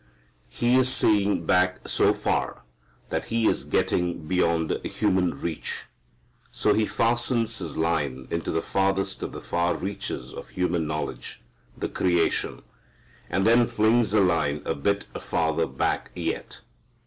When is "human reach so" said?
4.83-6.73